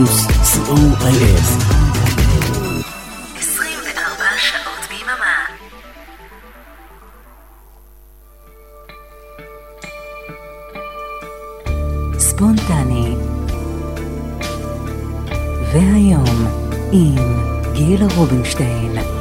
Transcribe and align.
פלוס, 0.00 0.26
co.il 0.26 1.24
24 3.38 4.24
שעות 4.36 4.88
ביממה. 4.88 5.46
ספונטני. 12.18 13.14
והיום 15.72 16.46
עם 16.92 17.16
גילה 17.72 18.06
רובינשטיין 18.16 19.19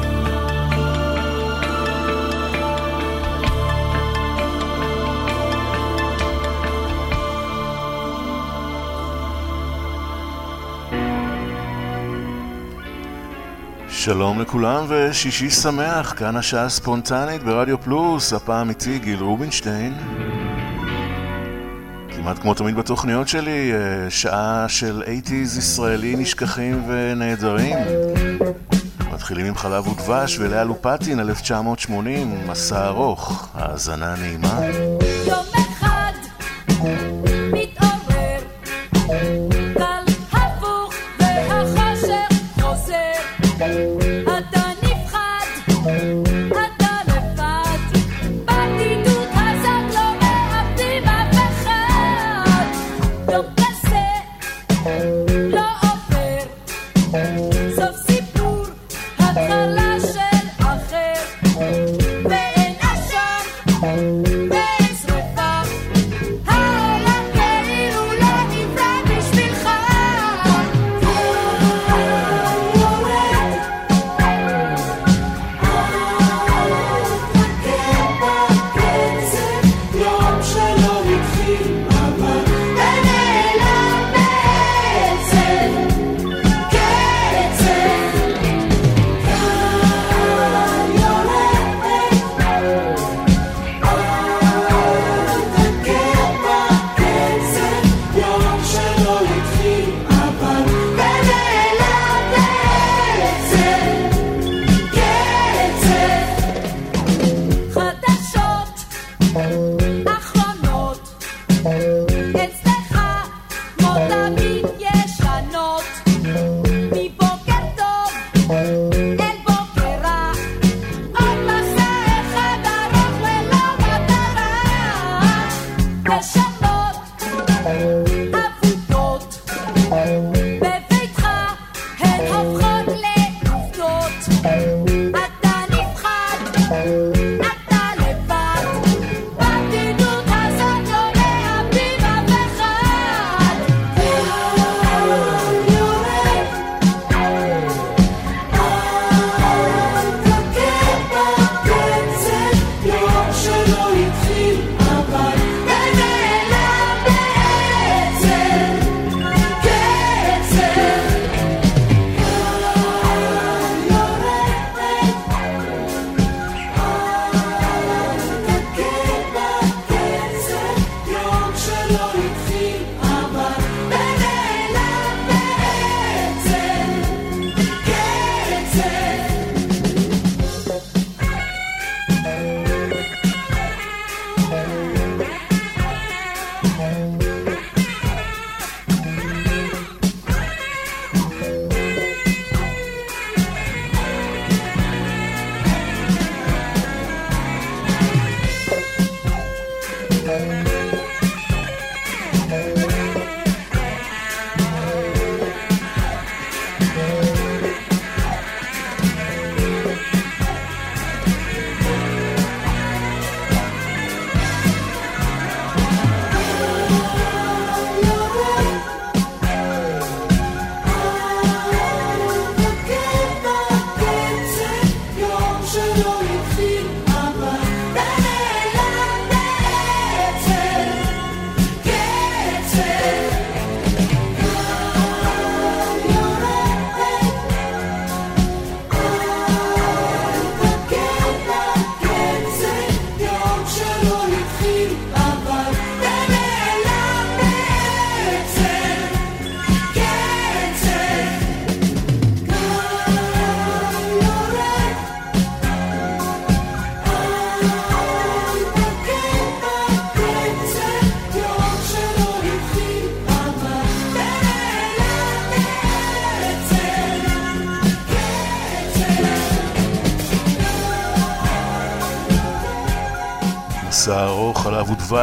שלום 14.03 14.41
לכולם 14.41 14.85
ושישי 14.87 15.49
שמח, 15.49 16.13
כאן 16.17 16.35
השעה 16.35 16.65
הספונטנית 16.65 17.43
ברדיו 17.43 17.81
פלוס, 17.81 18.33
הפעם 18.33 18.69
איתי 18.69 18.99
גיל 18.99 19.19
רובינשטיין. 19.19 19.93
כמעט 22.15 22.39
כמו 22.39 22.53
תמיד 22.53 22.75
בתוכניות 22.75 23.27
שלי, 23.27 23.71
אה, 23.73 24.09
שעה 24.09 24.65
של 24.67 25.03
80's 25.05 25.57
ישראלי 25.57 26.15
נשכחים 26.15 26.83
ונהדרים. 26.87 27.77
מתחילים 29.13 29.45
עם 29.45 29.55
חלב 29.55 29.87
ודבש 29.87 30.39
ולאה 30.39 30.63
לופטין, 30.63 31.19
1980, 31.19 32.47
מסע 32.47 32.87
ארוך, 32.87 33.49
האזנה 33.53 34.15
נעימה. 34.15 34.59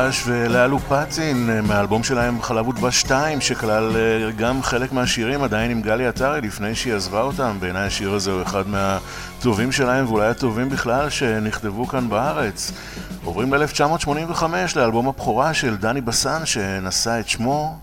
ודבש 0.06 0.22
ולאלו 0.26 0.78
פטין 0.78 1.60
מהאלבום 1.62 2.04
שלהם 2.04 2.42
חלב 2.42 2.68
ודבש 2.68 3.00
2 3.00 3.40
שכלל 3.40 3.96
אה, 3.96 4.30
גם 4.30 4.62
חלק 4.62 4.92
מהשירים 4.92 5.42
עדיין 5.42 5.70
עם 5.70 5.82
גלי 5.82 6.06
עטרי 6.06 6.40
לפני 6.40 6.74
שהיא 6.74 6.94
עזבה 6.94 7.20
אותם. 7.20 7.56
בעיניי 7.60 7.86
השיר 7.86 8.12
הזה 8.12 8.30
הוא 8.30 8.42
אחד 8.42 8.64
מהטובים 8.68 9.72
שלהם 9.72 10.06
ואולי 10.06 10.26
הטובים 10.26 10.68
בכלל 10.68 11.10
שנכתבו 11.10 11.86
כאן 11.86 12.08
בארץ. 12.08 12.72
עוברים 13.24 13.54
ל-1985 13.54 14.42
לאלבום 14.76 15.08
הבכורה 15.08 15.54
של 15.54 15.76
דני 15.76 16.00
בסן 16.00 16.46
שנשא 16.46 17.20
את 17.20 17.28
שמו 17.28 17.78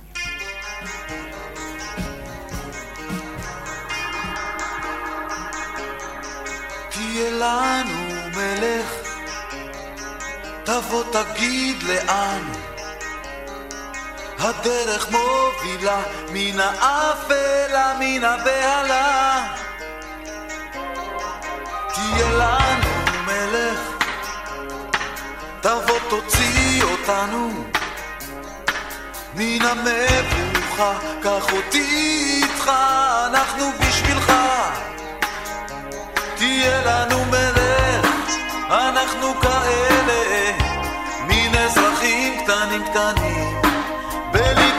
הדרך 14.44 15.08
מובילה 15.12 16.02
מן 16.34 16.60
האפלה 16.60 17.94
מן 18.00 18.24
הבהלה. 18.24 19.46
תהיה 21.94 22.30
לנו 22.30 23.24
מלך 23.26 23.80
תבוא 25.62 26.00
תוציא 26.10 26.84
אותנו. 26.84 27.64
מן 29.36 29.62
המבוכה 29.62 30.94
קח 31.24 31.54
אותי 31.54 31.82
איתך 32.44 32.72
אנחנו 33.28 33.66
בשבילך. 33.80 34.34
תהיה 36.36 36.82
לנו 36.86 37.26
מלך 37.26 38.08
אנחנו 38.70 39.34
כאלה 39.42 40.52
מין 41.28 41.56
אזרחים 41.56 42.44
קטנים 42.44 42.84
קטנים 42.92 43.53
בלי 44.34 44.73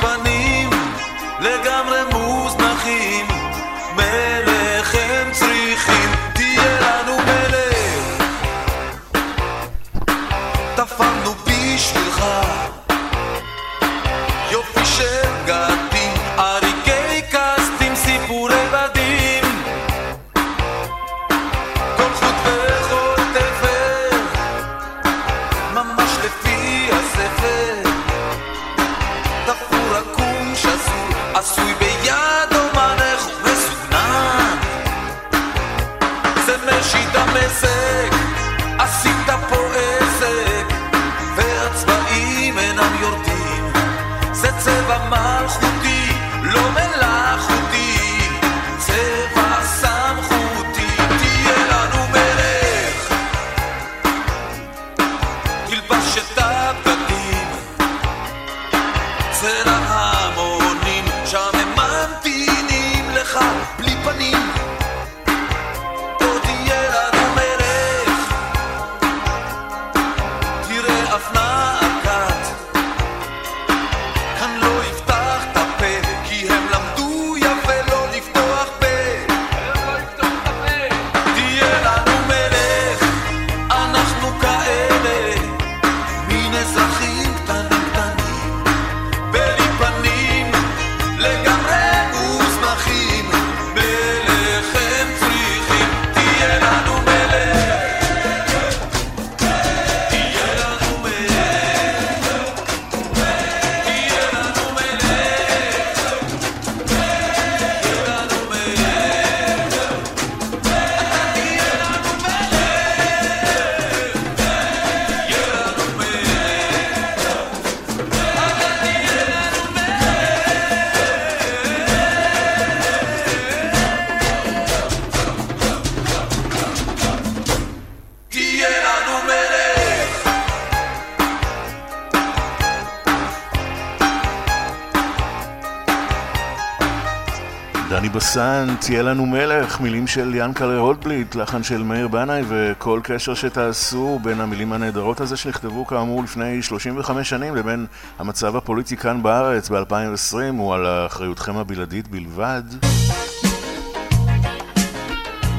תהיה 138.87 139.03
לנו 139.03 139.27
מלך, 139.27 139.81
מילים 139.81 140.07
של 140.07 140.35
ינקלה 140.35 140.79
רוטבליט, 140.79 141.35
לחן 141.35 141.63
של 141.63 141.83
מאיר 141.83 142.09
בנאי 142.09 142.43
וכל 142.49 143.01
קשר 143.03 143.35
שתעשו 143.35 144.19
בין 144.23 144.41
המילים 144.41 144.73
הנהדרות 144.73 145.21
הזה 145.21 145.37
שנכתבו 145.37 145.87
כאמור 145.87 146.23
לפני 146.23 146.63
35 146.63 147.29
שנים 147.29 147.57
לבין 147.57 147.87
המצב 148.19 148.57
הפוליטי 148.57 148.97
כאן 148.97 149.23
בארץ 149.23 149.69
ב-2020 149.71 150.37
הוא 150.59 150.75
על 150.75 150.87
אחריותכם 151.07 151.57
הבלעדית 151.57 152.09
בלבד. 152.09 152.63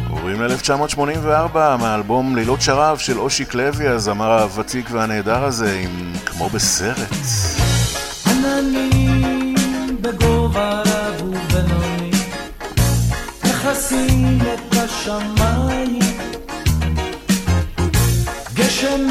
עוברים 0.10 0.42
ל-1984 0.42 1.58
מהאלבום 1.80 2.36
לילות 2.36 2.62
שרב 2.62 2.98
של 2.98 3.20
אושיק 3.20 3.54
לוי, 3.54 3.88
הזמר 3.88 4.42
הוותיק 4.42 4.90
והנהדר 4.92 5.44
הזה 5.44 5.80
עם 5.84 6.14
כמו 6.26 6.50
בסרט. 6.50 7.16
עננים 8.28 8.95
השמיים 15.08 16.00
גשם 18.54 19.10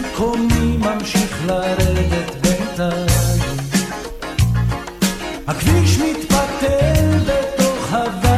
מקומי 0.00 0.76
ממשיך 0.76 1.46
לרדת 1.46 2.34
בינתיים. 2.40 3.48
הכביש 5.48 5.98
מתפתל 5.98 7.18
בתוך 7.26 7.92
הוואדי. 7.92 8.32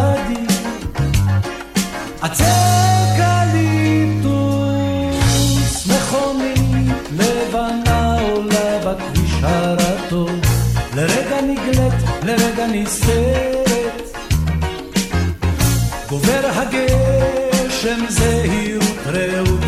לרגע 10.95 11.41
נגלית, 11.41 11.95
לרגע 12.23 12.67
נסתרת 12.67 13.64
גובר 16.15 16.47
הגשם 16.47 18.01
זהירות 18.09 18.99
רעות 19.07 19.64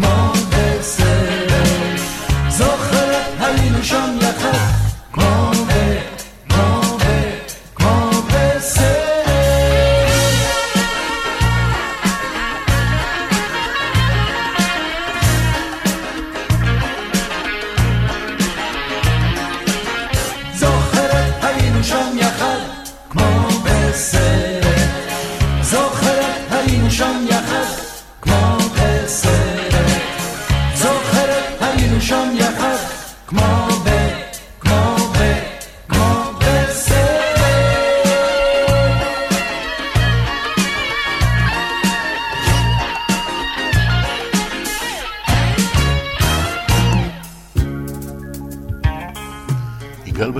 כמו 0.00 0.32
בסרט. 0.32 0.57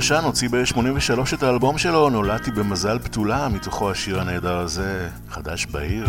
בשן 0.09 0.25
הוציא 0.25 0.49
ב-83 0.49 1.35
את 1.35 1.43
האלבום 1.43 1.79
שלו, 1.79 2.11
נולדתי 2.11 2.51
במזל 2.51 2.99
בתולה, 2.99 3.49
מתוכו 3.49 3.91
השיר 3.91 4.21
הנהדר 4.21 4.59
הזה, 4.59 5.09
חדש 5.31 5.67
בעיר. 5.67 6.07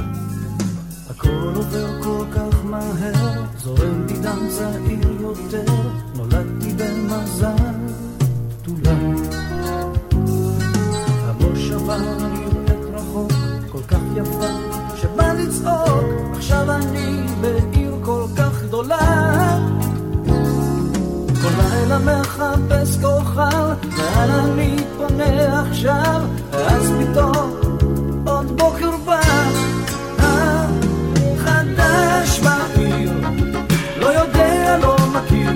הכל 1.09 1.53
עובר 1.55 2.03
כל 2.03 2.25
כך 2.35 2.65
מהר, 2.65 3.43
זורם 3.57 4.07
בי 4.07 4.13
דם 4.13 4.47
צעיר 4.49 5.21
יותר, 5.21 5.73
נולדתי 6.15 6.73
במזל 6.77 7.53
בתולה. 8.47 8.97
המושבה 11.27 11.97
נראית 11.97 12.85
רחוק, 12.93 13.31
כל 13.71 13.83
כך 13.87 14.01
יפה, 14.15 14.49
שבא 14.95 15.33
לצעוק, 15.33 16.35
עכשיו 16.35 16.71
אני 16.71 17.27
בעיר 17.41 17.95
כל 18.03 18.25
כך 18.37 18.63
גדולה. 18.63 19.59
כל 21.41 21.49
לילה 21.61 21.99
מחפש 21.99 22.97
כוכב, 23.39 23.97
לאן 23.97 24.29
אני 24.29 24.75
פונה 24.97 25.61
עכשיו, 25.61 26.21
ואז 26.51 26.91
פתאום 26.99 27.59
עוד 28.25 28.57
בוקר 28.57 28.91
בא. 29.05 29.21
אה, 30.19 30.67
חדש 31.37 32.39
בעיר, 32.39 33.11
לא 33.97 34.07
יודע, 34.07 34.77
לא 34.81 34.95
מכיר, 35.13 35.51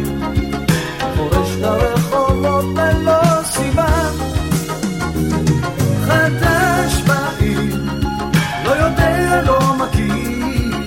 חורש 1.18 1.58
את 1.60 1.64
הרחובות 1.64 2.66
ללא 2.76 3.44
סיבה. 3.44 4.10
חדש 6.06 7.02
בעיר, 7.08 7.76
לא 8.66 8.72
יודע, 8.72 9.42
לא 9.46 9.60
מכיר, 9.80 10.78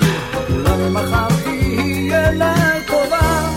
אולי 0.51 0.91
מחר 0.91 1.29
יהיה 1.47 2.31
לה 2.31 2.55
טובה. 2.87 3.49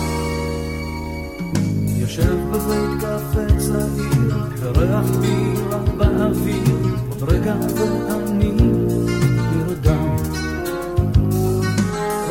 יושב 1.98 2.36
בבית 2.50 2.99
וריח 4.74 5.10
בירה 5.20 5.78
באוויר, 5.96 6.96
עוד 7.08 7.28
רגע 7.28 7.54
ואני 7.76 8.52
נרדם. 9.52 10.16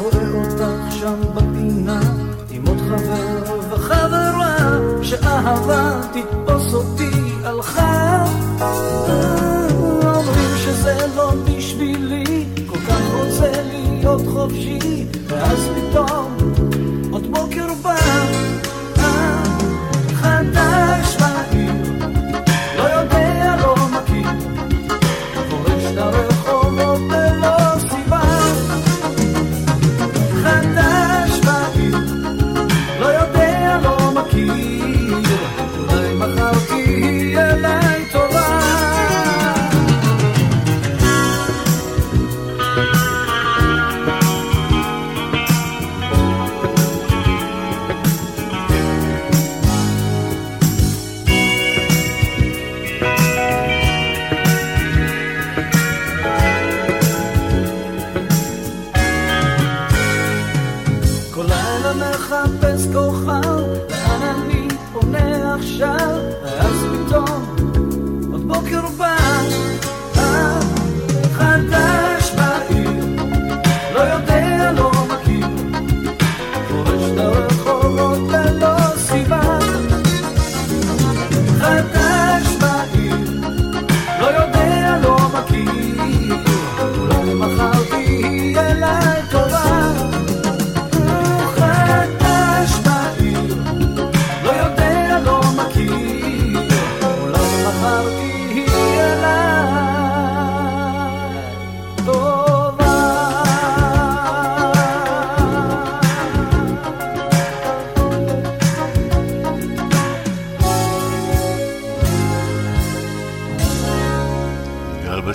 רואה 0.01 0.29
אותך 0.33 0.91
שם 0.91 1.21
בפינה, 1.33 2.01
עם 2.51 2.67
עוד 2.67 2.77
חבר 2.77 3.59
וחברה, 3.69 4.57
שאהבה 5.01 6.01
תתפוס 6.13 6.73
אותי 6.73 7.11
הלכה. 7.43 8.25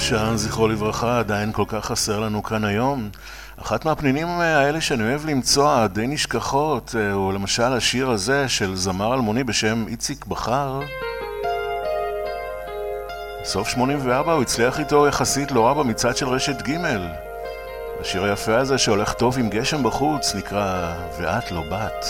אבא 0.05 0.19
שאן, 0.19 0.37
זכרו 0.37 0.69
לברכה, 0.69 1.19
עדיין 1.19 1.53
כל 1.53 1.65
כך 1.69 1.85
חסר 1.85 2.21
לנו 2.21 2.43
כאן 2.43 2.65
היום. 2.65 3.09
אחת 3.63 3.85
מהפנינים 3.85 4.29
האלה 4.29 4.81
שאני 4.81 5.03
אוהב 5.03 5.27
למצוא, 5.27 5.87
די 5.87 6.07
נשכחות, 6.07 6.95
אה, 6.99 7.13
הוא 7.13 7.33
למשל 7.33 7.63
השיר 7.63 8.11
הזה 8.11 8.49
של 8.49 8.77
זמר 8.77 9.15
אלמוני 9.15 9.45
בשם 9.45 9.85
איציק 9.89 10.27
בכר. 10.27 10.81
סוף 13.45 13.69
84 13.69 14.33
הוא 14.33 14.43
הצליח 14.43 14.81
איתו 14.81 15.07
יחסית 15.07 15.53
לא 15.53 15.67
רע 15.67 15.73
במצעד 15.73 16.17
של 16.17 16.29
רשת 16.29 16.63
ג' 16.63 16.77
השיר 18.01 18.25
היפה 18.25 18.59
הזה 18.59 18.79
שהולך 18.79 19.13
טוב 19.13 19.39
עם 19.39 19.49
גשם 19.49 19.83
בחוץ 19.83 20.35
נקרא 20.35 20.95
"ואת 21.21 21.53
לא 21.53 21.63
בת". 21.71 22.07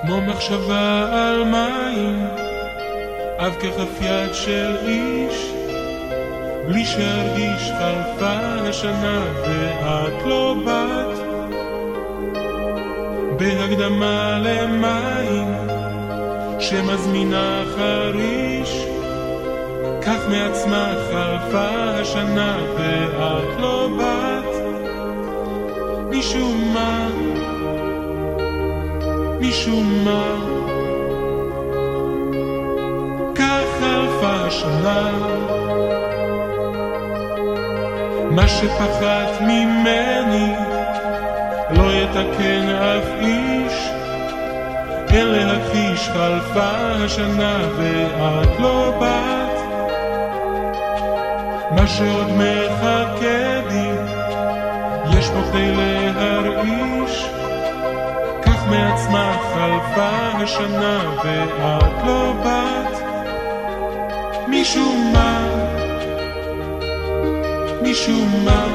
כמו 0.00 0.20
מחשבה 0.20 1.08
על 1.12 1.44
מים, 1.44 2.26
אב 3.38 3.54
ככף 3.54 4.00
יד 4.00 4.34
של 4.34 4.76
איש, 4.86 5.61
בלי 6.66 6.84
שארגיש 6.84 7.70
חלפה 7.78 8.68
השנה 8.68 9.24
ואת 9.42 10.26
לא 10.26 10.54
באת. 10.64 11.18
בהקדמה 13.36 14.38
למים, 14.38 15.54
שמזמינה 16.58 17.64
חריש, 17.76 18.86
כך 20.02 20.28
מעצמה 20.30 20.92
חלפה 21.10 21.68
השנה 22.00 22.58
ואת 22.76 23.60
לא 23.60 23.88
באת. 23.98 24.22
משום 26.10 26.74
מה 26.74 27.08
משום 29.40 30.04
מה 30.04 30.36
כך 33.34 33.64
חלפה 33.80 34.46
השנה 34.46 35.10
מה 38.34 38.48
שפחת 38.48 39.40
ממני 39.40 40.54
לא 41.70 41.92
יתקן 41.92 42.68
אף 42.68 43.06
איש. 43.20 43.88
אין 45.08 45.26
להכחיש 45.26 46.08
חלפה 46.08 46.70
השנה 47.04 47.58
ואת 47.76 48.60
לא 48.60 48.96
באת 49.00 49.58
מה 51.70 51.86
שעוד 51.86 52.26
מחכה 52.30 53.60
לי 53.70 53.88
יש 55.18 55.28
בו 55.28 55.42
כדי 55.42 55.72
להרעיש. 55.76 57.26
כך 58.42 58.66
מעצמה 58.70 59.36
חלפה 59.54 60.42
השנה 60.42 61.00
ואת 61.24 62.06
לא 62.06 62.32
באת 62.44 62.98
משום 64.48 65.12
מה, 65.12 65.48
משום 67.92 68.44
מה? 68.44 68.66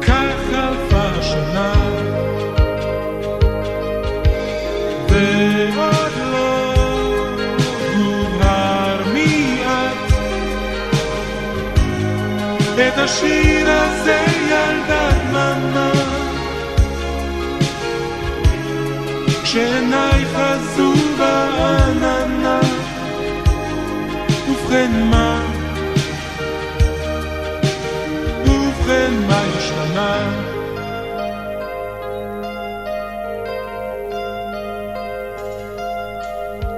כך 0.00 0.34
חלפה 0.50 1.02
השנה 1.18 1.72
ועוד 5.08 6.12
לא 6.32 6.72
הובהר 7.96 9.02
מי 9.12 9.62
את 9.64 10.12
את 12.88 12.98
השיר 12.98 13.70
הזה 13.70 14.24
ילדה 14.48 15.10
דממה 15.30 15.92
כשעיניי 19.42 20.24
חזו 20.34 20.92
בעננה 21.18 22.60
ובכן 24.48 24.90
מה? 25.10 25.35
ובכן 29.06 29.26
מה 29.28 29.42
השתנה? 29.58 30.42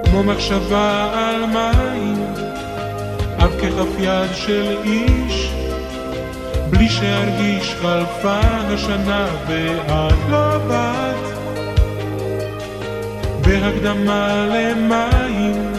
כמו 0.05 0.23
מחשבה 0.23 1.09
על 1.13 1.45
מים, 1.45 2.25
אב 3.39 3.51
ככף 3.59 3.99
יד 3.99 4.35
של 4.35 4.77
איש, 4.83 5.51
בלי 6.69 6.89
שארגיש 6.89 7.75
חלפה 7.81 8.39
השנה 8.41 9.27
ואת 9.47 10.29
לא 10.29 10.57
באת. 10.57 11.29
בהקדמה 13.41 14.45
למים 14.45 15.73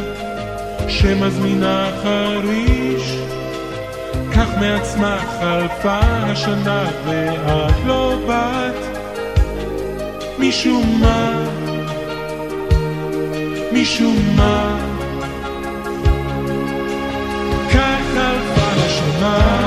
שמזמינה 0.89 1.91
חריש 2.03 3.20
כך 4.41 4.59
מעצמה 4.61 5.19
חלפה 5.41 5.99
השנה 6.03 6.91
ואת 7.05 7.75
לא 7.87 8.17
באת 8.27 8.75
משום 10.39 11.01
מה 11.01 11.47
משום 13.73 14.37
מה. 14.37 14.79
כך 17.73 18.01
חלפה 18.15 18.67
השנה 18.85 19.60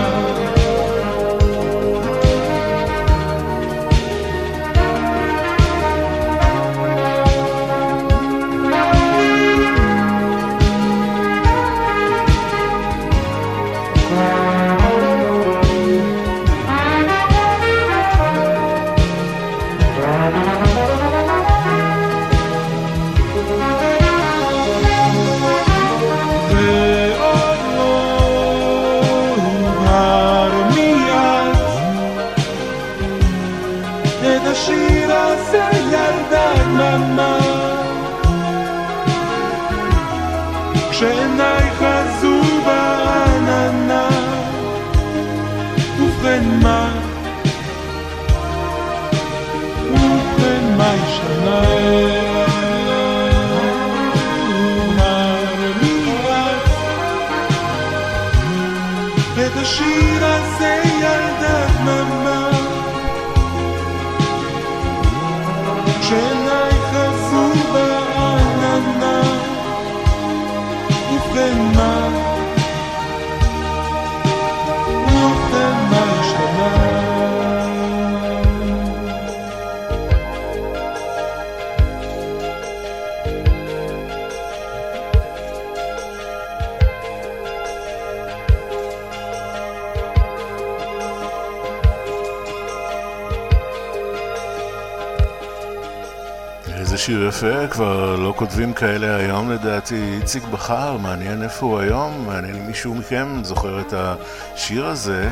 יפה, 97.35 97.67
כבר 97.67 98.15
לא 98.15 98.33
כותבים 98.37 98.73
כאלה 98.73 99.15
היום 99.15 99.51
לדעתי. 99.51 100.17
איציק 100.21 100.43
בכר, 100.43 100.97
מעניין 100.97 101.43
איפה 101.43 101.65
הוא 101.65 101.79
היום, 101.79 102.25
מעניין 102.27 102.55
אם 102.55 102.67
מישהו 102.67 102.95
מכם 102.95 103.43
זוכר 103.43 103.81
את 103.81 103.93
השיר 103.93 104.85
הזה. 104.85 105.29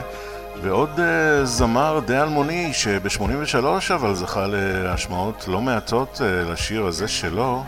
ועוד 0.61 0.89
uh, 0.99 1.45
זמר 1.45 1.99
די 2.05 2.17
אלמוני 2.17 2.73
שב-83 2.73 3.65
אבל 3.95 4.15
זכה 4.15 4.47
להשמעות 4.47 5.45
לא 5.47 5.61
מעטות 5.61 6.21
uh, 6.21 6.51
לשיר 6.51 6.85
הזה 6.85 7.07
שלו. 7.07 7.63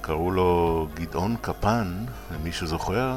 קראו 0.00 0.30
לו 0.30 0.86
גדעון 0.94 1.36
קפן, 1.40 1.94
למי 2.30 2.52
שזוכר. 2.52 3.16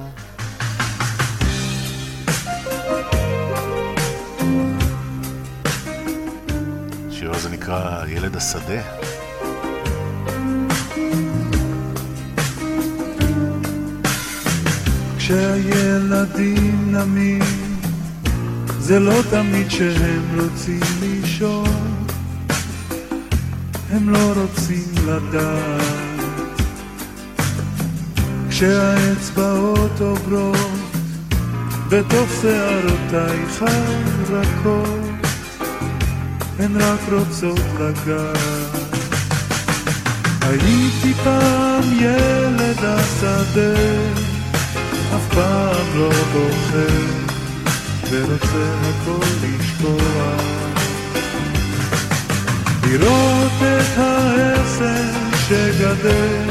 השיר 7.10 7.32
הזה 7.32 7.50
נקרא 7.50 8.06
ילד 8.08 8.36
השדה. 8.36 9.07
כשהילדים 15.28 16.92
נמים, 16.92 17.42
זה 18.80 19.00
לא 19.00 19.22
תמיד 19.30 19.72
שהם 19.72 20.40
רוצים 20.40 20.80
לישון, 21.00 22.06
הם 23.92 24.10
לא 24.10 24.34
רוצים 24.36 24.94
לדעת. 25.08 26.62
כשהאצבעות 28.50 30.02
עוברות 30.02 30.80
בתוך 31.90 32.30
שערותייך 32.42 33.66
הרכות, 34.30 35.10
הן 36.60 36.82
רק 36.82 37.00
רוצות 37.12 37.66
לגעת. 37.80 38.38
הייתי 40.42 41.14
פעם 41.24 41.84
ילד 41.94 42.84
השדה, 42.84 44.27
אף 45.16 45.34
פעם 45.34 46.00
לא 46.00 46.10
בוחר, 46.10 47.28
ורוצה 48.12 48.74
הכל 48.82 49.26
לשקוע. 49.44 50.36
לראות 52.84 53.52
את 53.62 53.98
העשר 53.98 55.04
שגדל, 55.48 56.50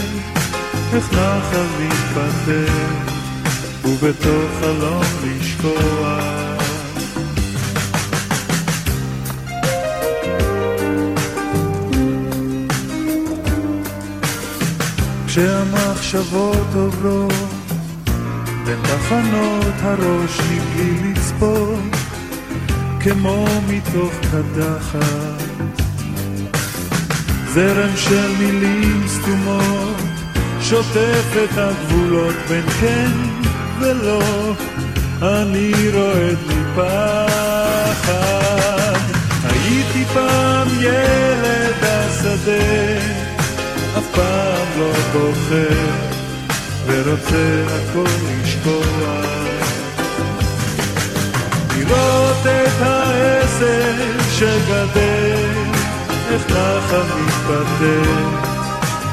איך 0.93 1.13
נחל 1.13 1.67
מתפטר, 1.81 2.73
ובתוך 3.85 4.51
חלום 4.61 5.03
לשקוע. 5.25 6.21
כשהמחשבות 15.27 16.67
עוברות 16.75 17.56
בין 18.67 18.79
תחנות 18.83 19.75
הראש 19.81 20.41
מבלי 20.41 21.11
לצפות 21.11 21.97
כמו 23.01 23.47
מתוך 23.69 24.13
קדחת. 24.21 25.71
זרם 27.49 27.97
של 27.97 28.29
מילים 28.39 29.05
סתומות 29.09 29.97
שוטף 30.61 31.37
את 31.45 31.59
הגבולות 31.59 32.35
בין 32.49 32.69
כן 32.81 33.11
ולא. 33.81 34.53
אני 35.23 35.73
רועד 35.93 36.39
מפחד 36.49 38.17
הייתי 39.45 40.05
פעם 40.05 40.69
ילד 40.81 41.75
השדה 41.83 42.99
אף 43.99 44.05
פעם 44.15 44.67
לא 44.79 44.93
בוחר 45.13 46.17
ורוצה 46.87 47.65
הכל 47.67 48.46
לשקוע 48.67 49.21
לראות 51.77 52.47
את 52.47 52.83
העשר 52.83 53.95
שגדל 54.31 55.47
איך 56.31 56.51
נחל 56.51 57.03
מתפתח 57.21 58.57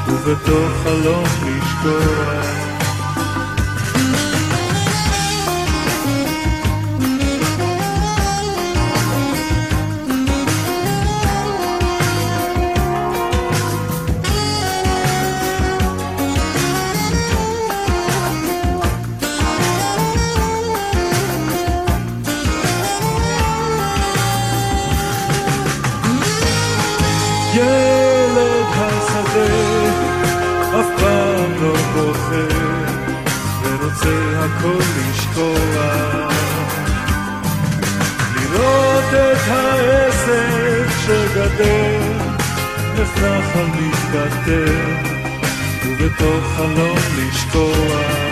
ובתוך 0.08 0.72
חלום 0.84 1.24
לשקוע 1.46 2.53
ילד 27.56 28.66
השדה 28.76 29.90
אף 30.80 30.88
פעם 30.98 31.64
לא 31.64 31.76
בוחר 31.94 32.48
ורוצה 33.62 34.10
הכל 34.40 34.84
לשקוע. 34.98 36.28
לראות 38.36 39.14
את 39.14 39.48
העסק 39.48 40.90
שגדל 41.06 42.34
איך 43.00 43.18
נחל 43.18 43.66
מתבטל 43.66 44.74
ובתוך 45.86 46.46
חלום 46.58 46.98
לשקוע 47.18 48.23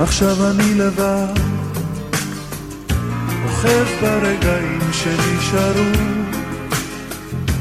עכשיו 0.00 0.50
אני 0.50 0.74
לבד, 0.74 1.40
אוחז 3.44 3.86
ברגעים 4.00 4.80
שנשארו, 4.92 5.92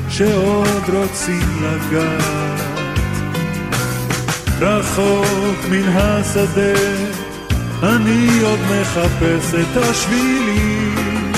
שעוד 0.10 0.84
רוצים 0.94 1.64
לגעת. 1.64 2.62
רחוק 4.60 5.66
מן 5.70 5.90
השדה, 5.94 6.80
אני 7.84 8.42
עוד 8.42 8.60
מחפש 8.60 9.54
את 9.54 9.78
השבילים 9.78 11.32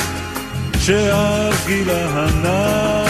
שעל 0.80 1.54
גיל 1.66 1.90
הענק. 1.90 3.08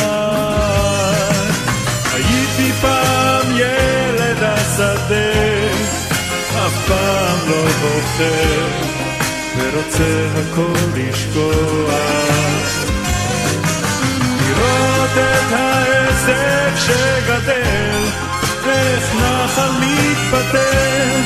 הייתי 2.14 2.72
פעם 2.82 3.46
ילד 3.52 4.38
השדה, 4.42 6.07
אף 6.68 6.88
פעם 6.88 7.40
לא 7.50 7.64
בוחר, 7.82 8.68
ורוצה 9.58 10.28
הכל 10.36 10.80
לשכוח. 10.96 12.68
לראות 14.40 15.18
את 15.18 15.52
העסק 15.52 16.74
שגדל, 16.76 18.04
איך 18.66 19.16
נחל 19.16 19.72
מתפטר, 19.80 21.20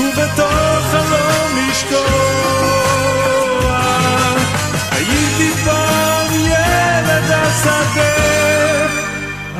ובתוך 0.00 0.84
חלום 0.90 1.50
לשקוע. 1.70 3.70
הייתי 4.90 5.50
פעם 5.64 6.30
ילד 6.40 7.30
השדה, 7.30 8.16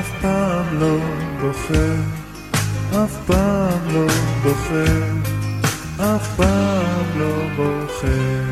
אף 0.00 0.10
פעם 0.20 0.80
לא 0.80 0.96
בוחר. 1.40 1.94
אף 3.04 3.16
פעם 3.26 3.94
לא 3.94 4.06
בוחר, 4.42 5.13
אף 6.16 6.37
פעם 6.37 7.18
לא 7.18 7.48
בוחר. 7.57 8.44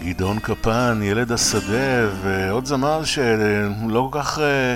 גדעון 0.00 0.38
קפן, 0.38 1.00
ילד 1.02 1.32
השדה, 1.32 2.08
ועוד 2.22 2.66
זמר 2.66 3.04
שלא 3.04 4.08
כל 4.10 4.18
כך 4.18 4.38
אה, 4.38 4.74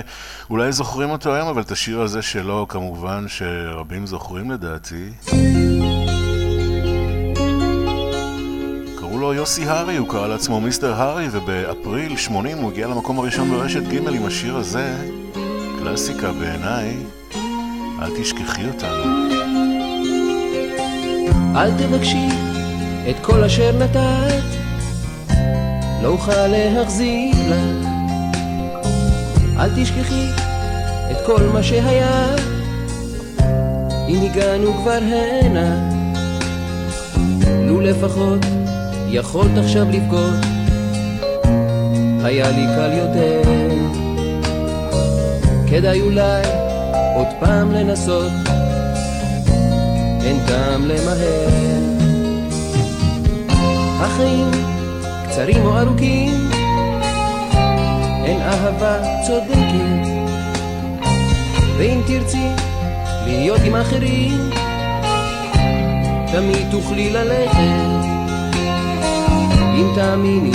אולי 0.49 0.71
זוכרים 0.71 1.09
אותו 1.09 1.35
היום, 1.35 1.47
אבל 1.47 1.61
את 1.61 1.71
השיר 1.71 2.01
הזה 2.01 2.21
שלו 2.21 2.65
כמובן 2.69 3.25
שרבים 3.27 4.07
זוכרים 4.07 4.51
לדעתי. 4.51 5.09
קראו 8.99 9.19
לו 9.19 9.33
יוסי 9.33 9.65
הארי, 9.65 9.97
הוא 9.97 10.09
קרא 10.09 10.27
לעצמו 10.27 10.61
מיסטר 10.61 10.93
הארי, 10.93 11.27
ובאפריל 11.31 12.17
80 12.17 12.57
הוא 12.57 12.71
הגיע 12.71 12.87
למקום 12.87 13.19
הראשון 13.19 13.49
ברשת 13.49 13.83
ג' 13.83 14.07
עם 14.07 14.25
השיר 14.25 14.57
הזה, 14.57 14.97
קלאסיקה 15.79 16.31
בעיניי, 16.31 16.97
אל 18.01 18.11
תשכחי 18.17 18.67
אותנו. 18.67 19.30
אל 21.55 21.71
תבקשי 21.71 22.27
את 23.09 23.15
כל 23.21 23.43
אשר 23.43 23.71
נתת, 23.77 24.43
לא 26.03 26.07
אוכל 26.07 26.47
להחזיר 26.47 27.35
לך. 27.49 27.87
אל 29.59 29.69
תשכחי 29.75 30.27
את 31.11 31.17
כל 31.25 31.43
מה 31.53 31.63
שהיה, 31.63 32.35
אם 34.07 34.21
הגענו 34.31 34.73
כבר 34.73 34.99
הנה. 35.01 35.89
לו 37.67 37.81
לפחות 37.81 38.45
יכולת 39.07 39.57
עכשיו 39.57 39.85
לבכות, 39.91 40.45
היה 42.23 42.49
לי 42.49 42.65
קל 42.75 42.91
יותר. 42.97 43.41
כדאי 45.67 46.01
אולי 46.01 46.41
עוד 47.15 47.27
פעם 47.39 47.71
לנסות, 47.71 48.31
אין 50.23 50.39
טעם 50.47 50.85
למהר. 50.85 51.81
החיים 53.99 54.51
קצרים 55.25 55.65
או 55.65 55.79
ארוכים, 55.79 56.49
אין 58.25 58.41
אהבה 58.41 58.97
צודקת. 59.27 60.11
ואם 61.77 62.01
תרצי 62.07 62.47
להיות 63.25 63.61
עם 63.65 63.75
אחרים, 63.75 64.49
תמיד 66.31 66.71
תוכלי 66.71 67.09
ללכת, 67.09 68.05
אם 69.75 69.87
תאמיני 69.95 70.51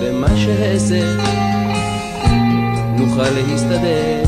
במה 0.00 0.28
שאעשה, 0.36 1.16
נוכל 2.96 3.30
להסתדר. 3.30 4.22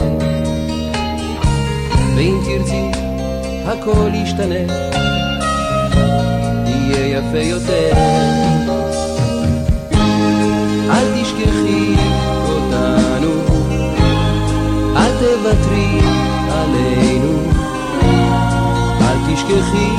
ואם 2.16 2.40
תרצי, 2.44 2.97
הכל 3.68 4.10
ישתנה, 4.14 4.72
יהיה 6.66 7.18
יפה 7.18 7.38
יותר. 7.38 7.92
אל 10.90 11.22
תשכחי 11.22 11.94
אותנו, 12.48 13.32
אל 14.96 15.12
תוותרי 15.18 16.00
עלינו, 16.50 17.38
אל 19.00 19.34
תשכחי, 19.34 19.90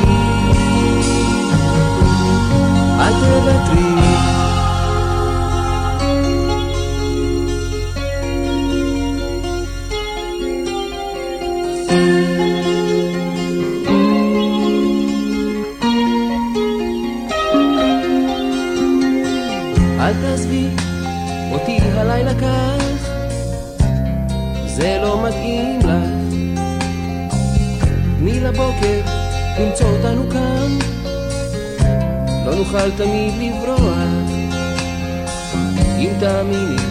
אל 2.99 3.13
תוותרי. 3.13 4.08
אל 20.29 20.35
תעזבי 20.35 20.67
אותי 21.51 21.77
הלילה 21.81 22.33
כך, 22.33 23.09
זה 24.65 24.99
לא 25.01 25.27
מתאים 25.27 25.79
לך. 25.79 26.59
תני 28.19 28.39
לבוקר 28.39 29.01
למצוא 29.59 29.87
אותנו 29.87 30.29
כאן, 30.29 30.77
לא 32.45 32.55
נוכל 32.55 32.91
תמיד 32.91 33.33
לברוח. 33.39 34.29
אם 35.97 36.11
תאמיני 36.19 36.81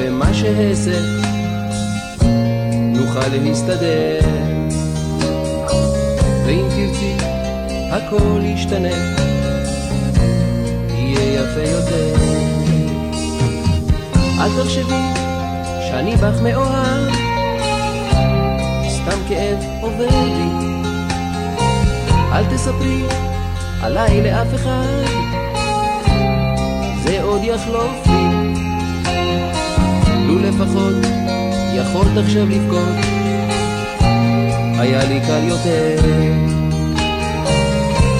במה 0.00 0.34
שאעשה, 0.34 1.00
נוכל 2.94 3.28
להסתדר. 3.28 4.20
ואם 6.46 6.68
תרצי, 6.68 7.16
הכל 7.90 8.40
ישתנה. 8.42 9.16
יהיה 10.88 11.42
יפה 11.42 11.70
יותר. 11.70 12.35
אל 14.40 14.62
תחשבי 14.62 15.02
שאני 15.88 16.16
בך 16.16 16.40
מאוהב, 16.42 17.14
סתם 18.88 19.18
כאב 19.28 19.58
עובר 19.80 20.08
לי. 20.08 20.82
אל 22.32 22.44
תספרי 22.44 23.02
עליי 23.82 24.22
לאף 24.22 24.54
אחד, 24.54 25.02
זה 27.04 27.22
עוד 27.22 27.40
יחלוף 27.44 28.06
לי. 28.06 28.54
לו 30.26 30.38
לפחות 30.38 30.94
יכולת 31.74 32.16
עכשיו 32.24 32.46
לבכות, 32.48 33.04
היה 34.78 35.04
לי 35.04 35.20
קל 35.20 35.44
יותר. 35.44 35.96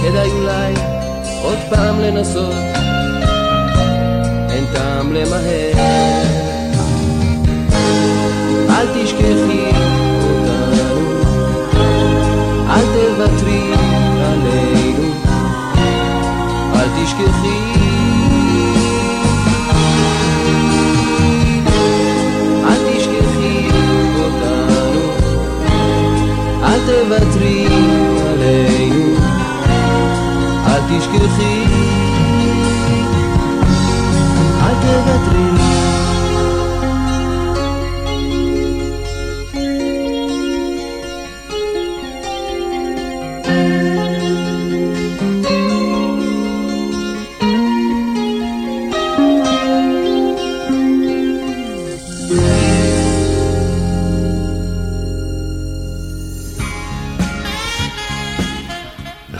כדאי 0.02 0.30
אולי 0.30 0.74
עוד 1.42 1.58
פעם 1.70 2.00
לנסות, 2.00 2.75
למהר. 5.16 5.72
אל 8.70 8.86
תשכחי 8.94 9.66
אותנו, 10.22 11.00
אל 12.70 12.84
תוותרי 12.94 13.72
עלינו, 14.20 15.12
אל 16.74 16.88
תשכחי. 16.96 17.66
אל 26.64 26.80
תוותרי 26.86 27.66
עלינו, 28.26 29.16
אל 30.66 30.80
תשכחי. 30.88 32.05
אל 34.86 35.02
תוותרי. 35.02 36.05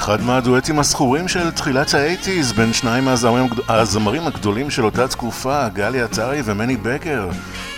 אחד 0.07 0.23
מהדואטים 0.23 0.79
הזכורים 0.79 1.29
של 1.29 1.51
תחילת 1.51 1.95
האייטיז 1.95 2.53
בין 2.53 2.73
שניים 2.73 3.05
מהזמרים, 3.05 3.49
הזמרים 3.69 4.27
הגדולים 4.27 4.71
של 4.71 4.85
אותה 4.85 5.09
תקופה, 5.09 5.69
גלי 5.69 6.03
עטרי 6.03 6.41
ומני 6.45 6.77
בקר. 6.77 7.29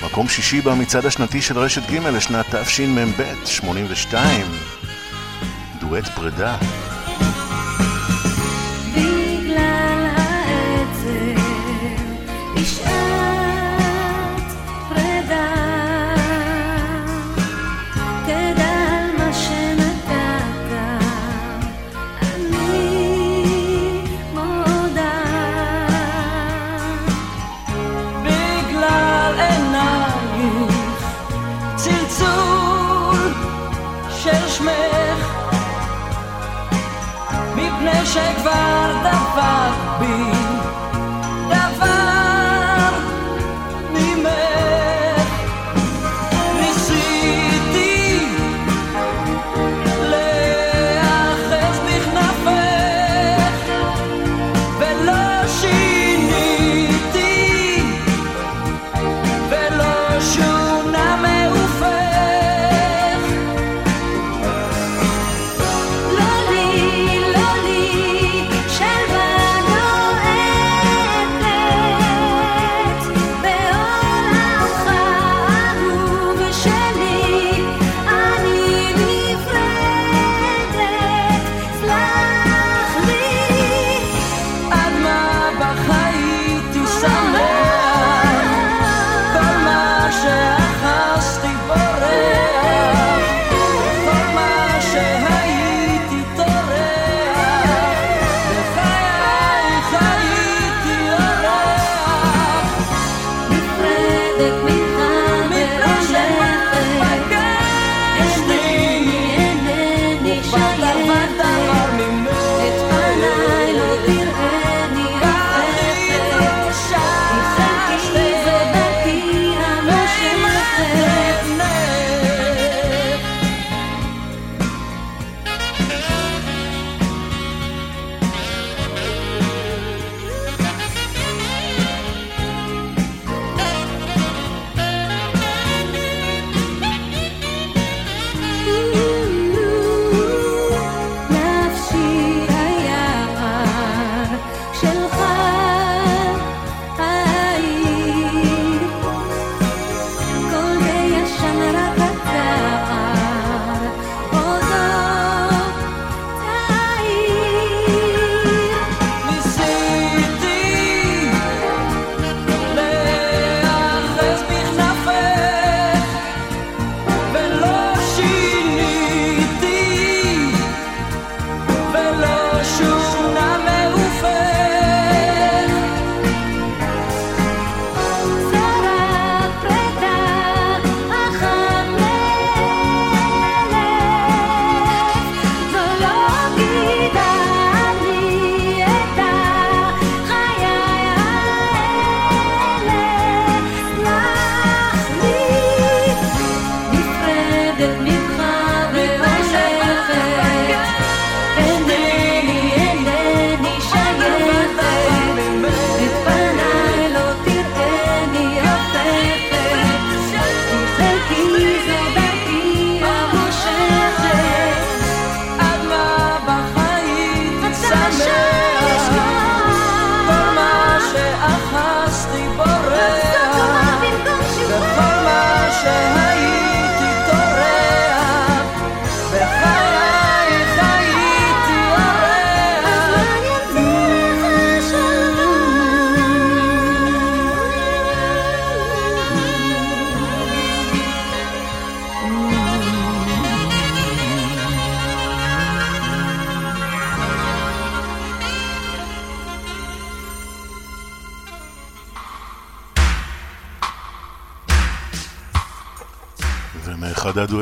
מקום 0.05 0.29
שישי 0.29 0.61
במצעד 0.61 1.07
השנתי 1.07 1.43
של 1.43 1.59
רשת 1.59 1.83
ג' 1.91 2.07
לשנת 2.07 2.55
תשמ"ב, 2.55 3.23
82. 3.45 4.47
דואט 5.81 6.09
פרידה. 6.09 6.57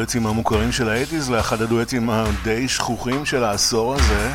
הדואטים 0.07 0.27
המוכרים 0.27 0.73
של 0.73 0.89
האייטיז 0.89 1.31
לאחד 1.31 1.63
הדואטים 1.63 2.11
הדי 2.11 2.69
שכוחים 2.69 3.25
של 3.25 3.45
העשור 3.45 3.95
הזה. 3.95 4.31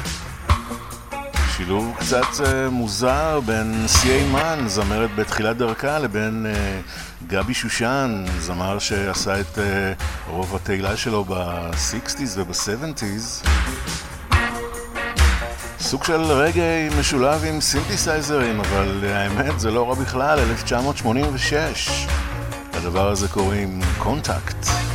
שילוב 1.57 1.95
קצת 1.99 2.23
uh, 2.23 2.69
מוזר 2.71 3.39
בין 3.45 3.83
סי.איי 3.87 4.25
מן, 4.31 4.63
זמרת 4.67 5.15
בתחילת 5.15 5.57
דרכה, 5.57 5.99
לבין 5.99 6.45
uh, 6.45 7.27
גבי 7.27 7.53
שושן, 7.53 8.25
זמר 8.39 8.79
שעשה 8.79 9.39
את 9.39 9.57
uh, 9.57 10.03
רוב 10.29 10.55
התהילה 10.55 10.97
שלו 10.97 11.23
ב-60's 11.23 12.29
וב-70's. 12.35 13.47
סוג 15.79 16.03
של 16.03 16.21
רגעי 16.21 16.89
משולב 16.99 17.43
עם 17.43 17.61
סינתסייזרים, 17.61 18.59
אבל 18.59 19.03
האמת 19.05 19.59
זה 19.59 19.71
לא 19.71 19.89
רע 19.89 19.95
בכלל, 19.95 20.39
1986. 20.39 22.07
לדבר 22.77 23.07
הזה 23.09 23.27
קוראים 23.27 23.79
קונטקט. 23.97 24.90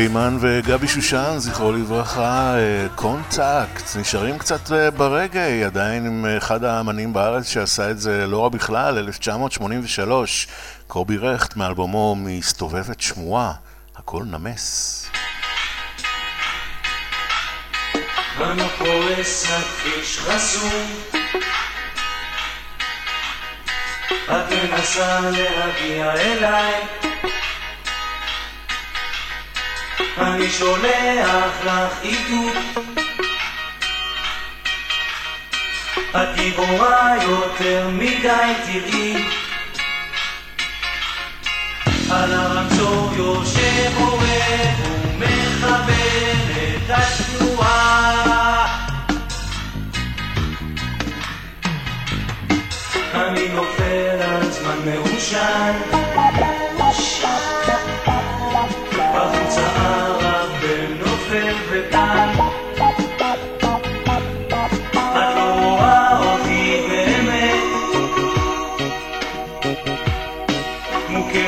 סיימן 0.00 0.36
וגבי 0.40 0.88
שושן, 0.88 1.34
זכרו 1.38 1.72
לברכה, 1.72 2.54
אה, 2.58 2.86
קונטקט, 2.94 3.96
נשארים 3.96 4.38
קצת 4.38 4.72
אה, 4.72 4.90
ברגעי, 4.90 5.64
עדיין 5.64 6.06
עם 6.06 6.26
אחד 6.38 6.64
האמנים 6.64 7.12
בארץ 7.12 7.48
שעשה 7.48 7.90
את 7.90 8.00
זה 8.00 8.26
לא 8.26 8.42
רע 8.42 8.48
בכלל, 8.48 8.98
1983, 8.98 10.48
קובי 10.86 11.16
רכט 11.16 11.56
מאלבומו 11.56 12.16
מסתובבת 12.18 13.00
שמועה, 13.00 13.52
הכל 13.96 14.22
נמס. 14.24 15.06
את 24.26 24.52
מנסה 24.72 25.20
להגיע 25.20 26.12
אליי 26.12 27.09
אני 30.18 30.50
שולח 30.50 31.50
לך 31.64 32.02
עידוד. 32.02 32.56
את 36.16 36.36
גיבורה 36.36 37.14
יותר 37.22 37.88
מדי 37.92 38.52
תראי. 38.66 39.24
על 42.10 42.32
הרמזור 42.32 43.12
יושב 43.16 43.92
עורב 43.98 44.80
ומכוון 44.84 46.40
את 46.52 46.90
התנועה. 46.90 48.66
אני 53.14 53.48
נופל 53.48 54.22
על 54.22 54.50
זמן 54.50 54.78
מעושן 54.84 56.69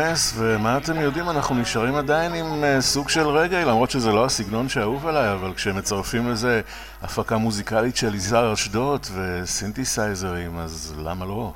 להיכנס, 0.00 0.32
ומה 0.36 0.76
אתם 0.76 1.00
יודעים, 1.00 1.30
אנחנו 1.30 1.54
נשארים 1.54 1.94
עדיין 1.94 2.34
עם 2.34 2.64
אה, 2.64 2.80
סוג 2.80 3.08
של 3.08 3.26
רגע, 3.26 3.64
למרות 3.64 3.90
שזה 3.90 4.12
לא 4.12 4.24
הסגנון 4.24 4.68
שאהוב 4.68 5.06
עליי, 5.06 5.32
אבל 5.32 5.54
כשמצרפים 5.54 6.30
לזה 6.30 6.60
הפקה 7.02 7.36
מוזיקלית 7.36 7.96
של 7.96 8.14
יזהר 8.14 8.52
אשדוד 8.52 9.06
וסינתסייזרים, 9.14 10.58
אז 10.58 10.94
למה 10.98 11.24
לא? 11.24 11.52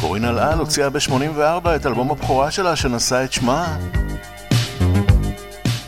קורין 0.00 0.24
אלעל 0.24 0.58
הוציאה 0.58 0.90
ב-84 0.90 1.76
את 1.76 1.86
אלבום 1.86 2.10
הבכורה 2.10 2.50
שלה 2.50 2.76
שנשא 2.76 3.24
את 3.24 3.32
שמה. 3.32 3.76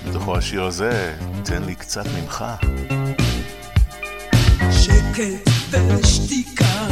בתוכו 0.08 0.36
השיר 0.36 0.64
הזה, 0.64 1.14
תן 1.44 1.62
לי 1.62 1.74
קצת 1.74 2.04
ממך. 2.06 2.44
שקט 4.70 5.50
ושתיקה 5.70 6.86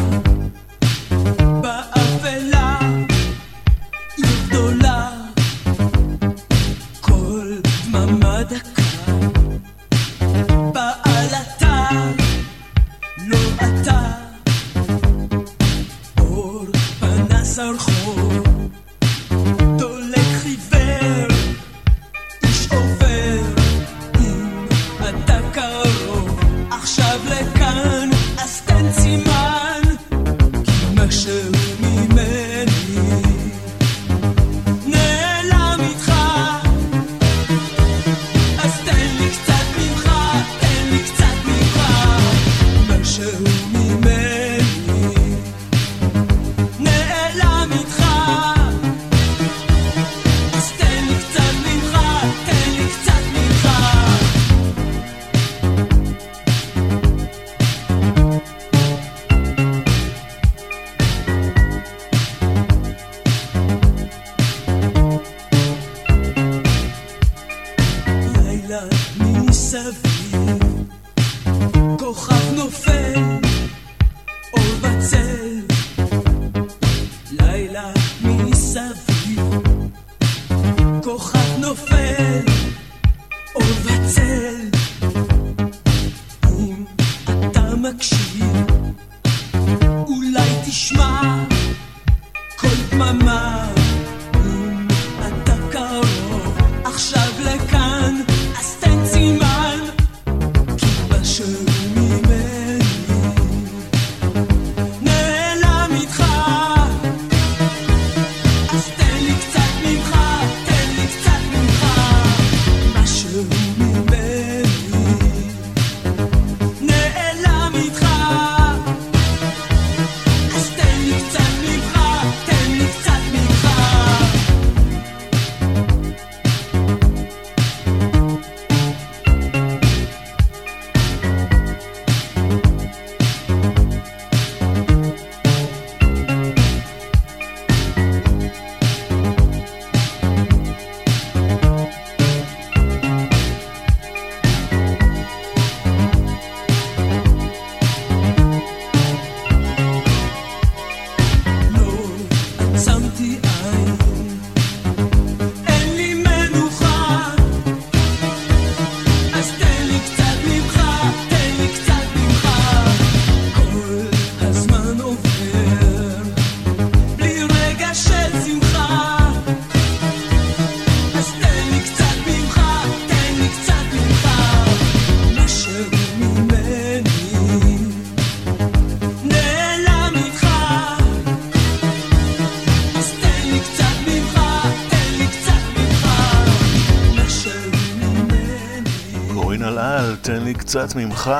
קצת 190.73 190.95
ממך, 190.97 191.31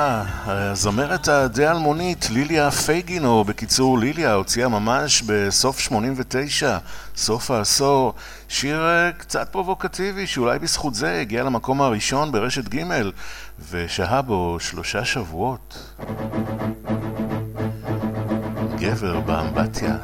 הזמרת 0.45 1.27
הדי 1.27 1.67
אלמונית 1.67 2.29
ליליה 2.29 2.71
פייגין, 2.71 3.25
או 3.25 3.43
בקיצור 3.43 3.99
ליליה 3.99 4.33
הוציאה 4.33 4.67
ממש 4.67 5.21
בסוף 5.21 5.79
89, 5.79 6.77
סוף 7.15 7.51
העשור, 7.51 8.13
שיר 8.49 8.81
אה, 8.81 9.11
קצת 9.11 9.49
פרובוקטיבי 9.51 10.27
שאולי 10.27 10.59
בזכות 10.59 10.95
זה 10.95 11.19
הגיע 11.19 11.43
למקום 11.43 11.81
הראשון 11.81 12.31
ברשת 12.31 12.75
ג' 12.75 12.83
ושהה 13.71 14.21
בו 14.21 14.57
שלושה 14.59 15.05
שבועות. 15.05 15.95
גבר 18.79 19.19
באמבטיה 19.19 19.97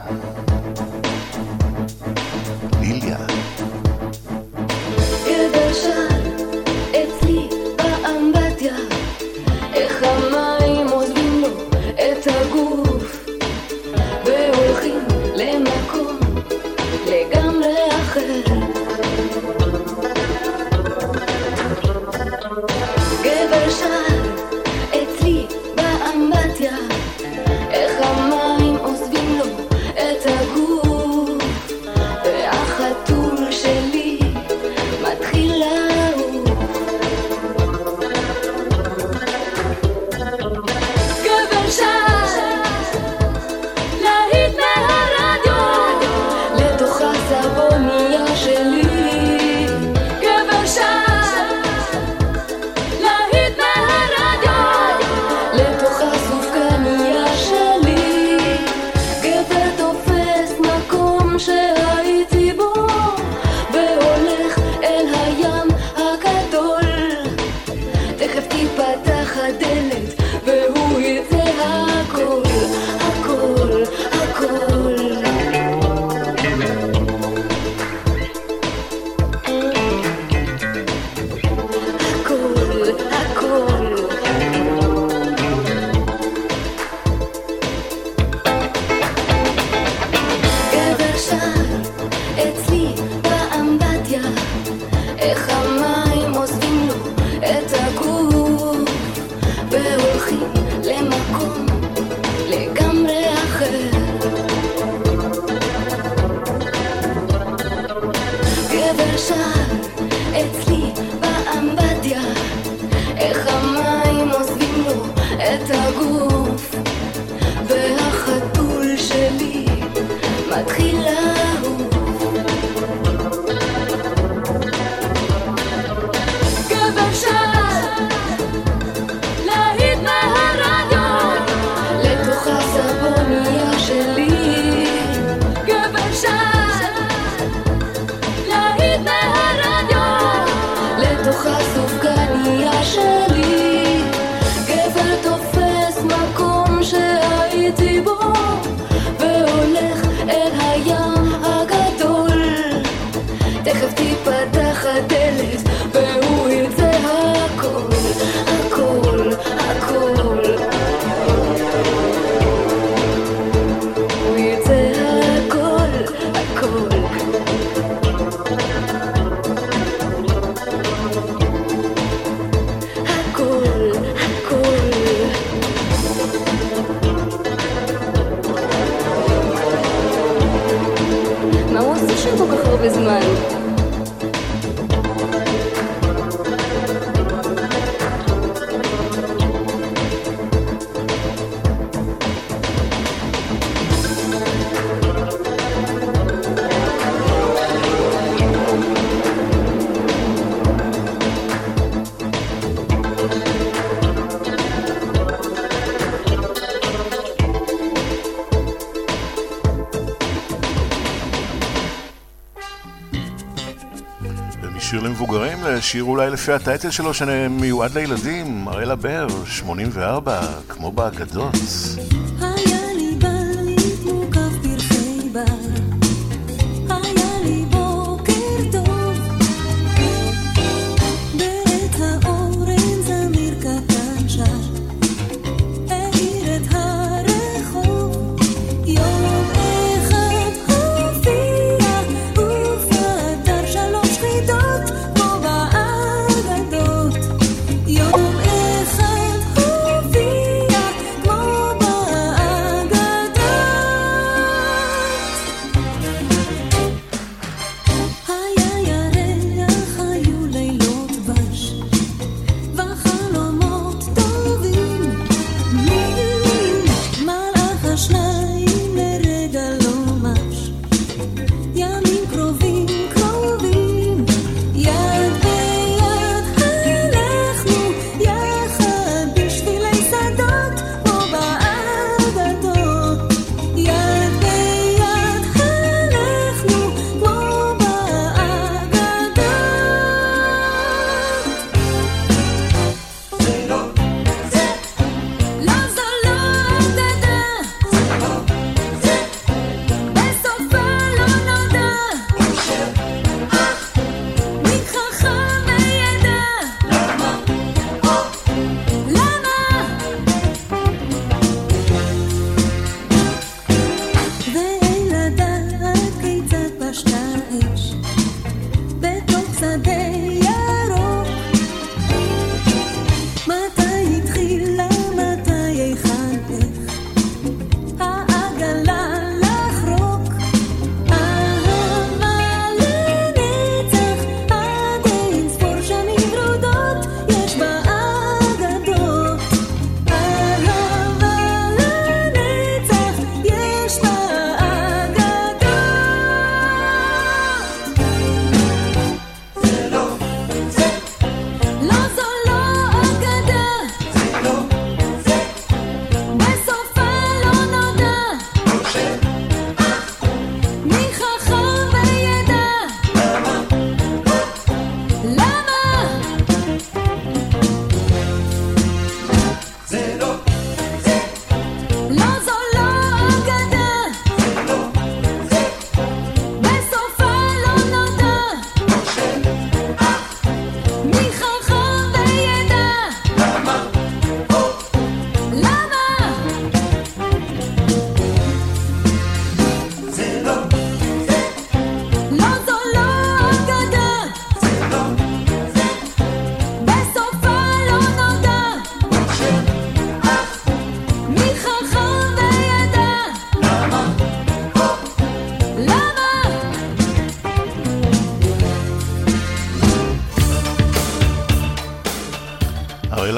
שיר 215.91 216.03
אולי 216.03 216.29
לפי 216.29 216.51
הטייטל 216.51 216.89
שלו 216.89 217.13
שמיועד 217.13 217.93
לילדים, 217.93 218.67
אראלה 218.67 218.95
בר, 218.95 219.27
84, 219.45 220.41
כמו 220.67 220.91
באגדות. 220.91 221.55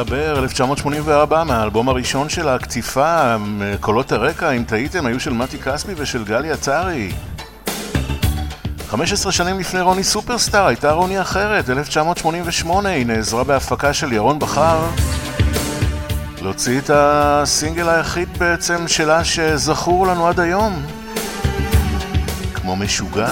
לבר, 0.02 0.40
1984, 0.40 1.44
מהאלבום 1.44 1.90
הראשון 1.90 2.30
של 2.30 2.48
הקציפה, 2.48 3.36
קולות 3.80 4.12
הרקע, 4.12 4.52
אם 4.52 4.64
טעיתם, 4.64 5.06
היו 5.06 5.20
של 5.20 5.34
מתי 5.34 5.60
כספי 5.60 5.92
ושל 5.98 6.24
גלי 6.24 6.52
עצרי. 6.52 7.12
15 8.88 9.32
שנים 9.32 9.60
לפני 9.60 9.82
רוני 9.82 10.04
סופרסטאר 10.04 10.68
הייתה 10.68 10.92
רוני 10.92 11.22
אחרת, 11.22 11.70
1988, 11.70 12.90
היא 12.90 13.06
נעזרה 13.06 13.44
בהפקה 13.44 13.94
של 13.94 14.14
ירון 14.14 14.40
בכר 14.40 14.80
להוציא 16.42 16.80
את 16.80 16.90
הסינגל 16.94 17.90
היחיד 17.90 18.38
בעצם 18.38 18.88
שלה 18.88 19.24
שזכור 19.24 20.08
לנו 20.08 20.28
עד 20.28 20.40
היום, 20.40 20.86
כמו 22.54 22.76
משוגע. 22.76 23.30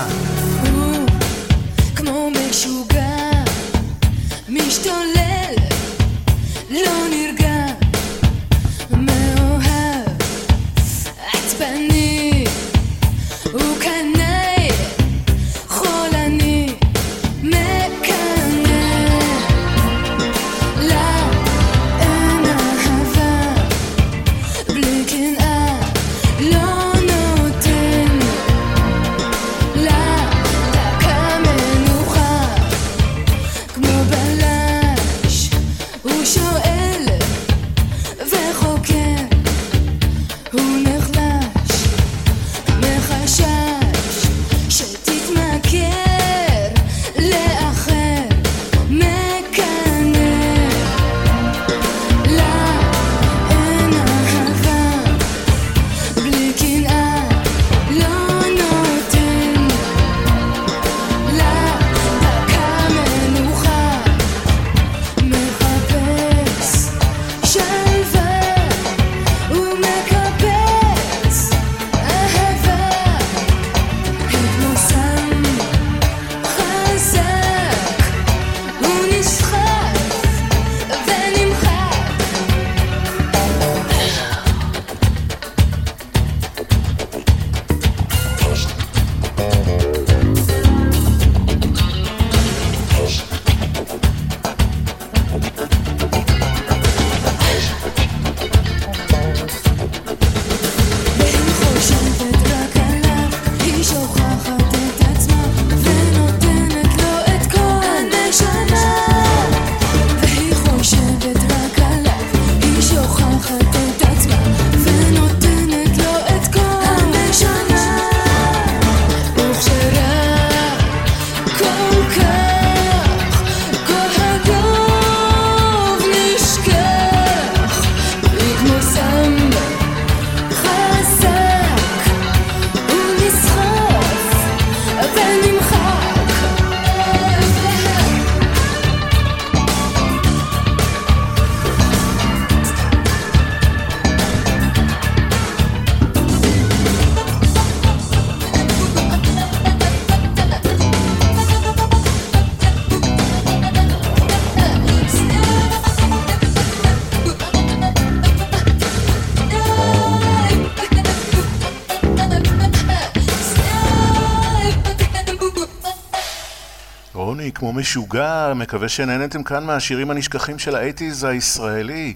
משוגע, 167.89 168.53
מקווה 168.55 168.89
שנהנתם 168.89 169.43
כאן 169.43 169.63
מהשירים 169.63 170.11
הנשכחים 170.11 170.59
של 170.59 170.75
האייטיז 170.75 171.23
הישראלי. 171.23 172.13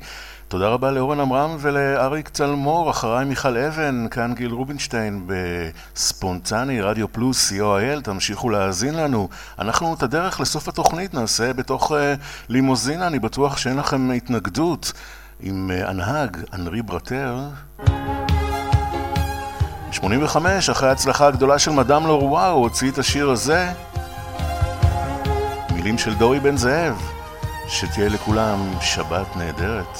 תודה 0.47 0.67
רבה 0.67 0.91
לאורן 0.91 1.19
עמרם 1.19 1.57
ולאריק 1.59 2.29
צלמור, 2.29 2.89
אחריי 2.91 3.25
מיכל 3.25 3.57
אבן, 3.57 4.07
כאן 4.11 4.33
גיל 4.35 4.51
רובינשטיין 4.51 5.27
בספונטני, 5.27 6.81
רדיו 6.81 7.11
פלוס, 7.11 7.51
co.il, 7.51 8.01
תמשיכו 8.03 8.49
להאזין 8.49 8.93
לנו. 8.93 9.29
אנחנו 9.59 9.93
את 9.93 10.03
הדרך 10.03 10.39
לסוף 10.39 10.67
התוכנית 10.67 11.13
נעשה 11.13 11.53
בתוך 11.53 11.91
uh, 11.91 11.95
לימוזינה, 12.49 13.07
אני 13.07 13.19
בטוח 13.19 13.57
שאין 13.57 13.77
לכם 13.77 14.11
התנגדות 14.11 14.91
עם 15.39 15.71
אה, 15.71 15.85
uh, 15.85 15.89
הנהג, 15.89 16.37
אנרי 16.53 16.81
ברטר. 16.81 17.37
85, 19.91 20.69
אחרי 20.69 20.89
ההצלחה 20.89 21.27
הגדולה 21.27 21.59
של 21.59 21.71
מדאם 21.71 22.03
הוא 22.03 22.39
הוציא 22.39 22.91
את 22.91 22.97
השיר 22.97 23.29
הזה. 23.29 23.71
מילים 25.83 25.97
של 25.97 26.13
דורי 26.13 26.39
בן 26.39 26.57
זאב, 26.57 27.11
שתהיה 27.67 28.09
לכולם 28.09 28.73
שבת 28.81 29.35
נהדרת. 29.35 29.97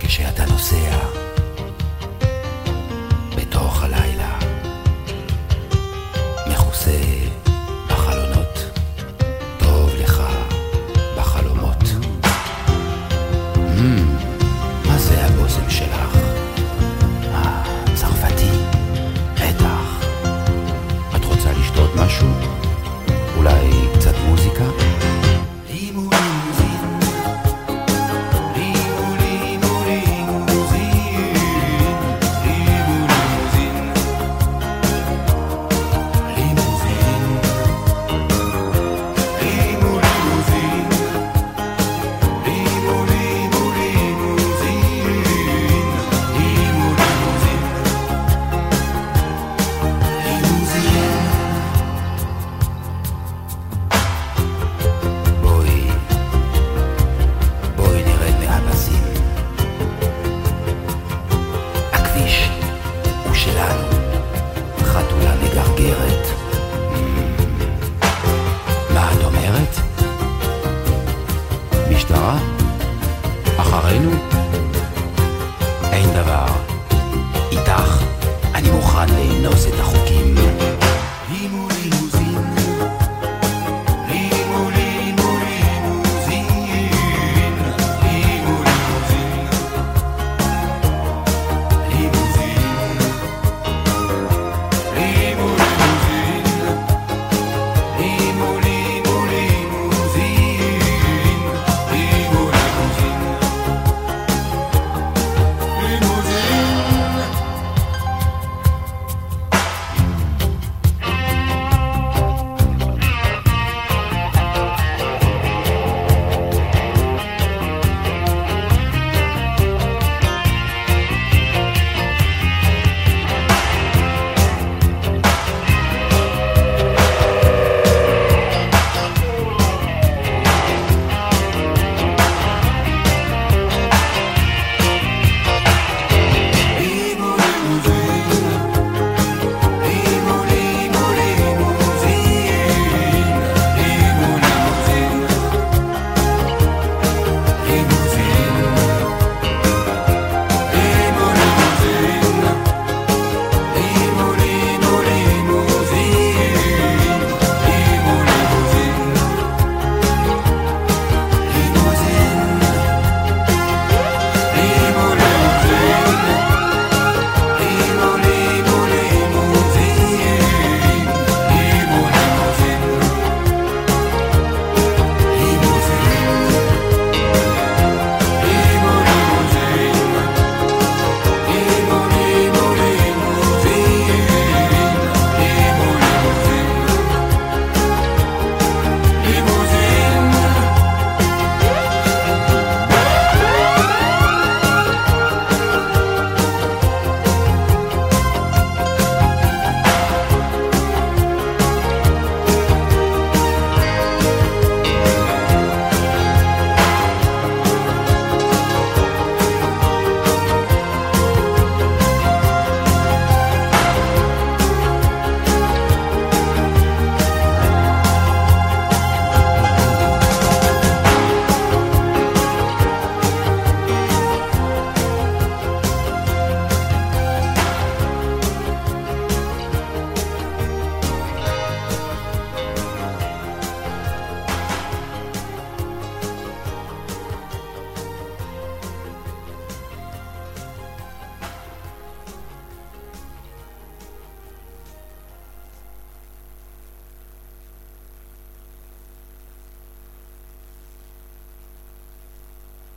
כשאתה 0.00 0.44
נוסע 0.46 1.19